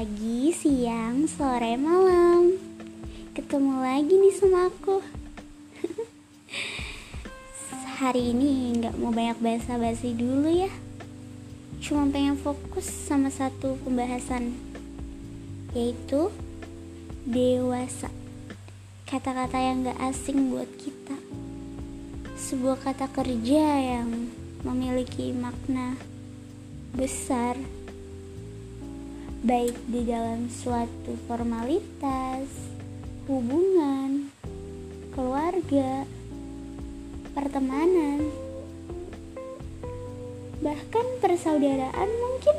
Pagi, 0.00 0.48
siang, 0.56 1.28
sore, 1.28 1.76
malam. 1.76 2.56
Ketemu 3.36 3.84
lagi 3.84 4.16
nih 4.16 4.32
sama 4.32 4.72
aku. 4.72 5.04
Hari 8.00 8.32
ini 8.32 8.80
nggak 8.80 8.96
mau 8.96 9.12
banyak 9.12 9.36
basa-basi 9.44 10.16
dulu 10.16 10.48
ya. 10.48 10.72
Cuma 11.84 12.08
pengen 12.08 12.40
fokus 12.40 12.88
sama 12.88 13.28
satu 13.28 13.76
pembahasan 13.84 14.56
Yaitu 15.76 16.32
Dewasa. 17.28 18.08
Kata-kata 19.04 19.60
yang 19.60 19.84
gak 19.84 20.00
asing 20.00 20.48
buat 20.48 20.80
kita. 20.80 21.20
Sebuah 22.40 22.88
kata 22.88 23.04
kerja 23.12 24.00
yang 24.00 24.32
memiliki 24.64 25.36
makna 25.36 26.00
besar 26.96 27.60
baik 29.40 29.72
di 29.88 30.04
dalam 30.04 30.52
suatu 30.52 31.16
formalitas, 31.24 32.44
hubungan, 33.24 34.28
keluarga, 35.16 36.04
pertemanan, 37.32 38.28
bahkan 40.60 41.06
persaudaraan 41.24 42.10
mungkin. 42.20 42.56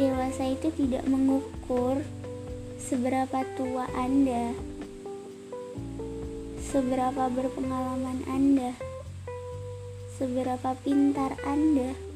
Dewasa 0.00 0.48
itu 0.48 0.72
tidak 0.72 1.04
mengukur 1.04 2.00
seberapa 2.80 3.44
tua 3.60 3.84
Anda, 3.92 4.56
seberapa 6.72 7.28
berpengalaman 7.28 8.24
Anda, 8.32 8.72
seberapa 10.16 10.72
pintar 10.80 11.36
Anda 11.44 12.13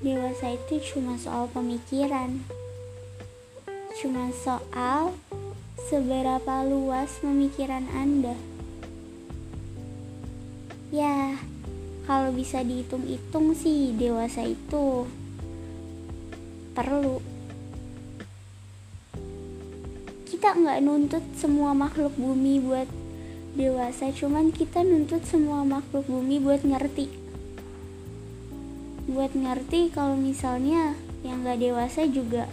dewasa 0.00 0.56
itu 0.56 0.80
cuma 0.80 1.20
soal 1.20 1.44
pemikiran. 1.52 2.40
Cuma 4.00 4.32
soal 4.32 5.12
seberapa 5.92 6.64
luas 6.64 7.20
pemikiran 7.20 7.84
Anda. 7.92 8.32
Ya 10.88 11.36
kalau 12.08 12.32
bisa 12.32 12.64
dihitung-hitung 12.64 13.52
sih 13.52 13.92
dewasa 13.92 14.48
itu 14.48 15.04
perlu. 16.72 17.20
Kita 20.24 20.56
nggak 20.56 20.80
nuntut 20.80 21.24
semua 21.36 21.76
makhluk 21.76 22.16
bumi 22.16 22.56
buat 22.64 22.88
dewasa 23.52 24.08
cuman 24.16 24.48
kita 24.48 24.80
nuntut 24.80 25.28
semua 25.28 25.60
makhluk 25.66 26.08
bumi 26.08 26.40
buat 26.40 26.64
ngerti 26.64 27.19
buat 29.10 29.34
ngerti 29.34 29.90
kalau 29.90 30.14
misalnya 30.14 30.94
yang 31.26 31.42
gak 31.42 31.58
dewasa 31.58 32.06
juga 32.06 32.46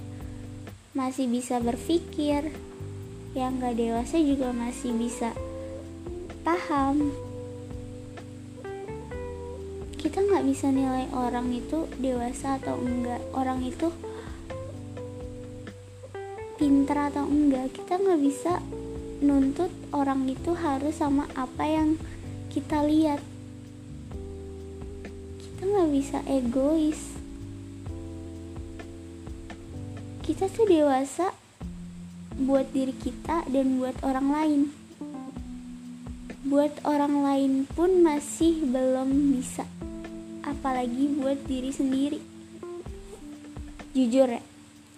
masih 0.98 1.30
bisa 1.30 1.62
berpikir 1.62 2.50
yang 3.38 3.62
gak 3.62 3.78
dewasa 3.78 4.18
juga 4.18 4.50
masih 4.50 4.98
bisa 4.98 5.38
paham. 6.42 7.14
Kita 9.98 10.24
nggak 10.24 10.46
bisa 10.48 10.72
nilai 10.72 11.06
orang 11.12 11.52
itu 11.52 11.86
dewasa 12.00 12.56
atau 12.56 12.80
enggak. 12.80 13.20
Orang 13.36 13.62
itu 13.68 13.92
pintar 16.56 17.12
atau 17.12 17.28
enggak. 17.28 17.76
Kita 17.76 18.00
nggak 18.00 18.22
bisa 18.24 18.64
nuntut 19.20 19.70
orang 19.92 20.24
itu 20.26 20.56
harus 20.56 20.96
sama 20.96 21.28
apa 21.36 21.68
yang 21.68 22.00
kita 22.48 22.82
lihat 22.88 23.20
nggak 25.68 25.90
bisa 25.92 26.20
egois. 26.32 27.00
Kita 30.24 30.48
tuh 30.48 30.68
dewasa 30.68 31.36
buat 32.40 32.72
diri 32.72 32.96
kita 32.96 33.44
dan 33.52 33.80
buat 33.80 34.00
orang 34.04 34.28
lain. 34.32 34.62
Buat 36.48 36.80
orang 36.88 37.24
lain 37.28 37.52
pun 37.68 38.00
masih 38.00 38.64
belum 38.64 39.36
bisa 39.36 39.68
apalagi 40.48 41.12
buat 41.20 41.44
diri 41.44 41.72
sendiri. 41.76 42.20
Jujur 43.92 44.32
ya 44.32 44.44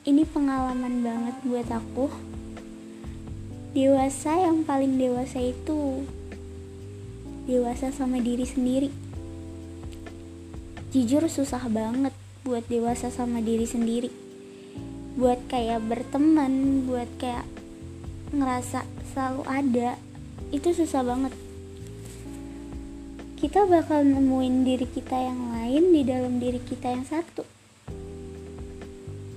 ini 0.06 0.24
pengalaman 0.26 1.02
banget 1.02 1.36
buat 1.46 1.68
aku. 1.74 2.14
Dewasa 3.74 4.34
yang 4.34 4.66
paling 4.66 4.98
dewasa 4.98 5.42
itu 5.42 6.06
dewasa 7.50 7.90
sama 7.90 8.22
diri 8.22 8.46
sendiri 8.46 9.09
jujur 10.90 11.22
susah 11.30 11.70
banget 11.70 12.14
buat 12.42 12.66
dewasa 12.66 13.14
sama 13.14 13.46
diri 13.46 13.70
sendiri. 13.70 14.10
Buat 15.14 15.46
kayak 15.46 15.86
berteman 15.86 16.86
buat 16.90 17.06
kayak 17.22 17.46
ngerasa 18.34 18.90
selalu 19.14 19.44
ada 19.46 19.90
itu 20.50 20.74
susah 20.74 21.06
banget. 21.06 21.34
Kita 23.38 23.70
bakal 23.70 24.02
nemuin 24.04 24.66
diri 24.66 24.88
kita 24.90 25.16
yang 25.16 25.54
lain 25.54 25.94
di 25.94 26.02
dalam 26.02 26.42
diri 26.42 26.58
kita 26.58 26.90
yang 26.90 27.06
satu. 27.06 27.46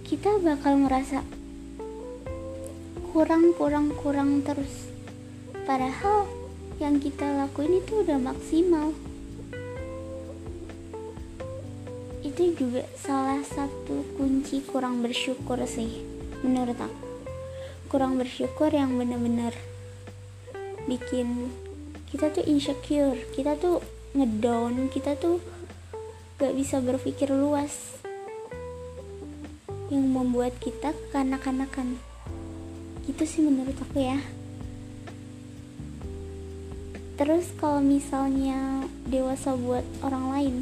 Kita 0.08 0.40
bakal 0.40 0.88
ngerasa 0.88 1.20
kurang 3.12 3.52
kurang 3.60 3.92
kurang 4.00 4.40
terus. 4.40 4.88
Padahal 5.68 6.24
yang 6.80 6.96
kita 6.96 7.28
lakuin 7.28 7.78
itu 7.78 8.00
udah 8.00 8.16
maksimal 8.16 8.96
itu 12.22 12.54
juga 12.54 12.86
salah 12.94 13.42
satu 13.42 14.06
kunci 14.14 14.62
kurang 14.62 15.02
bersyukur 15.02 15.58
sih 15.66 16.06
menurut 16.46 16.78
aku. 16.78 17.06
Kurang 17.90 18.16
bersyukur 18.16 18.70
yang 18.70 18.94
bener-bener 18.94 19.52
bikin 20.86 21.50
kita 22.10 22.30
tuh 22.30 22.46
insecure 22.46 23.18
kita 23.34 23.58
tuh 23.58 23.82
ngedown 24.14 24.90
kita 24.90 25.18
tuh 25.18 25.42
gak 26.38 26.54
bisa 26.58 26.82
berpikir 26.82 27.30
luas 27.30 27.98
yang 29.90 30.08
membuat 30.10 30.56
kita 30.58 30.90
kanak-kanakan 31.14 32.00
gitu 33.06 33.22
sih 33.26 33.42
menurut 33.42 33.74
aku 33.76 33.98
ya. 33.98 34.18
Terus 37.18 37.50
kalau 37.60 37.78
misalnya 37.78 38.88
dewasa 39.06 39.54
buat 39.54 39.84
orang 40.02 40.24
lain 40.32 40.54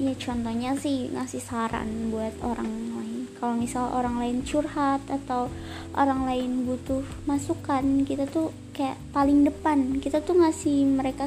ya 0.00 0.12
contohnya 0.16 0.72
sih 0.78 1.12
ngasih 1.12 1.42
saran 1.42 2.08
buat 2.08 2.32
orang 2.40 2.70
lain. 2.96 3.20
Kalau 3.36 3.58
misal 3.58 3.90
orang 3.90 4.22
lain 4.22 4.46
curhat 4.46 5.02
atau 5.10 5.50
orang 5.98 6.24
lain 6.24 6.64
butuh 6.64 7.02
masukan 7.26 8.06
kita 8.06 8.30
tuh 8.30 8.54
kayak 8.72 8.96
paling 9.10 9.44
depan. 9.44 9.98
Kita 9.98 10.22
tuh 10.22 10.38
ngasih 10.40 10.86
mereka 10.86 11.26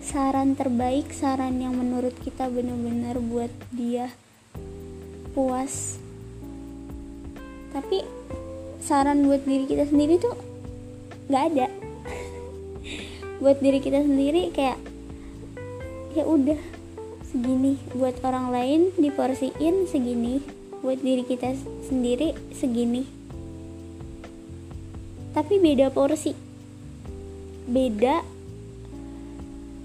saran 0.00 0.54
terbaik 0.54 1.10
saran 1.12 1.58
yang 1.58 1.76
menurut 1.76 2.14
kita 2.22 2.46
bener-bener 2.48 3.18
buat 3.18 3.50
dia 3.74 4.14
puas. 5.34 5.98
Tapi 7.74 8.00
saran 8.80 9.26
buat 9.26 9.44
diri 9.44 9.66
kita 9.66 9.84
sendiri 9.90 10.16
tuh 10.16 10.32
nggak 11.26 11.44
ada. 11.52 11.66
Buat 13.42 13.60
diri 13.60 13.82
kita 13.82 14.00
sendiri 14.00 14.48
kayak 14.54 14.78
ya 16.16 16.24
udah 16.24 16.75
segini. 17.30 17.76
Buat 17.92 18.22
orang 18.22 18.54
lain 18.54 18.80
diporsiin 18.94 19.90
segini. 19.90 20.40
Buat 20.80 21.02
diri 21.02 21.26
kita 21.26 21.52
sendiri 21.86 22.32
segini. 22.54 23.02
Tapi 25.34 25.54
beda 25.60 25.90
porsi. 25.90 26.32
Beda 27.66 28.22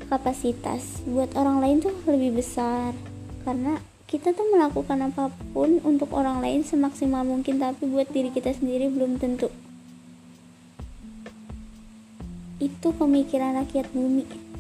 kapasitas. 0.08 1.04
Buat 1.08 1.34
orang 1.36 1.60
lain 1.60 1.78
tuh 1.82 1.96
lebih 2.06 2.40
besar. 2.40 2.94
Karena 3.42 3.82
kita 4.06 4.36
tuh 4.36 4.44
melakukan 4.52 5.08
apa 5.08 5.32
pun 5.56 5.80
untuk 5.88 6.12
orang 6.12 6.44
lain 6.44 6.68
semaksimal 6.68 7.24
mungkin 7.24 7.64
tapi 7.64 7.88
buat 7.88 8.12
diri 8.12 8.28
kita 8.30 8.52
sendiri 8.52 8.92
belum 8.92 9.18
tentu. 9.18 9.48
Itu 12.62 12.94
pemikiran 12.94 13.58
rakyat 13.64 13.90
bumi 13.96 14.51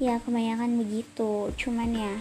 ya 0.00 0.16
kebanyakan 0.24 0.80
begitu. 0.80 1.52
Cuman 1.60 1.92
ya 1.92 2.14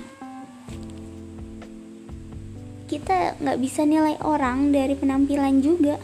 kita 2.92 3.40
nggak 3.40 3.60
bisa 3.64 3.88
nilai 3.88 4.20
orang 4.20 4.76
dari 4.76 4.94
penampilan 5.00 5.64
juga. 5.64 5.96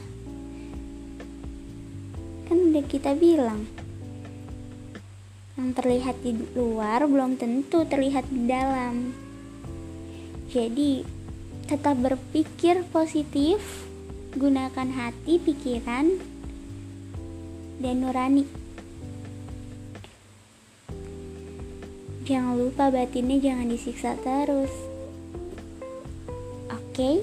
Kan 2.47 2.71
udah 2.71 2.85
kita 2.87 3.11
bilang 3.19 3.67
yang 5.59 5.75
terlihat 5.75 6.15
di 6.23 6.35
luar 6.55 7.03
belum 7.03 7.35
tentu 7.35 7.83
terlihat 7.83 8.23
di 8.31 8.41
dalam. 8.47 9.11
Jadi 10.55 11.03
tetap 11.67 11.99
berpikir 11.99 12.87
positif 12.87 13.83
gunakan 14.37 14.87
hati 14.95 15.41
pikiran 15.41 16.21
dan 17.81 17.95
nurani 17.99 18.64
jangan 22.25 22.57
lupa 22.57 22.89
batinnya 22.89 23.37
jangan 23.37 23.69
disiksa 23.69 24.17
terus. 24.25 24.73
Oke? 26.73 26.89
Okay? 26.89 27.15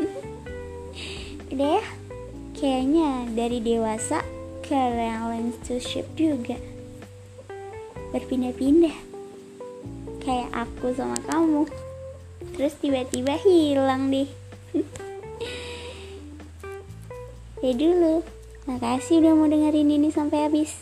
udah 1.52 1.70
ya? 1.76 1.84
Kayaknya 2.56 3.08
dari 3.36 3.58
dewasa 3.60 4.24
ke 4.64 4.72
relationship 4.72 6.08
juga. 6.16 6.56
Berpindah-pindah. 8.16 8.96
Kayak 10.24 10.50
aku 10.56 10.96
sama 10.96 11.20
kamu. 11.28 11.68
Terus 12.56 12.72
tiba-tiba 12.80 13.36
hilang 13.36 14.08
deh. 14.08 14.28
Ya 17.62 17.78
dulu. 17.78 18.26
Makasih 18.66 19.22
udah 19.22 19.38
mau 19.38 19.46
dengerin 19.46 19.86
ini 19.86 20.10
sampai 20.10 20.50
habis 20.50 20.74